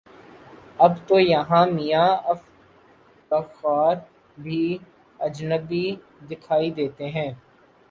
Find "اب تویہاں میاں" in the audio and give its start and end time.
0.79-2.07